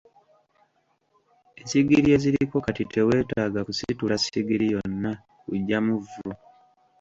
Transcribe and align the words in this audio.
Essigiri 1.61 2.07
eziriko 2.15 2.57
kati 2.65 2.83
tewetaaga 2.93 3.59
kusitula 3.67 4.15
ssigiri 4.19 4.65
yonna 4.75 5.11
kuggyamu 5.43 5.93
vvu. 6.05 6.29